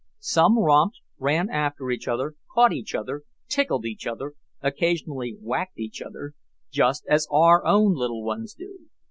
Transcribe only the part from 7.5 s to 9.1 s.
own little ones do.